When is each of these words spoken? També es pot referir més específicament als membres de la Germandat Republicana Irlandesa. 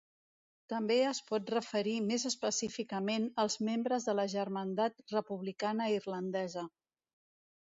També 0.71 0.95
es 1.09 1.19
pot 1.25 1.51
referir 1.53 1.93
més 2.05 2.25
específicament 2.31 3.29
als 3.43 3.59
membres 3.69 4.09
de 4.09 4.17
la 4.21 4.27
Germandat 4.33 5.05
Republicana 5.17 5.91
Irlandesa. 5.99 6.67